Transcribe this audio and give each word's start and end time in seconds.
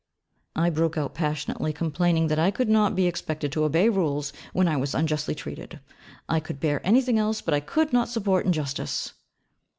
I 0.55 0.71
broke 0.71 0.97
out 0.97 1.13
passionately 1.13 1.71
complaining 1.71 2.25
that 2.29 2.39
I 2.39 2.49
could 2.49 2.67
not 2.69 2.95
be 2.95 3.05
expected 3.05 3.51
to 3.51 3.65
obey 3.65 3.87
rules 3.87 4.33
when 4.51 4.67
I 4.67 4.75
was 4.75 4.95
unjustly 4.95 5.35
treated: 5.35 5.79
I 6.27 6.39
could 6.39 6.59
bear 6.59 6.81
anything 6.83 7.19
else, 7.19 7.39
but 7.39 7.53
I 7.53 7.59
could 7.59 7.93
not 7.93 8.09
support 8.09 8.47
injustice. 8.47 9.13